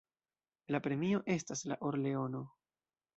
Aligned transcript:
La 0.75 0.79
premio 0.87 1.19
estas 1.33 1.61
la 1.73 1.77
or-leono. 1.91 2.43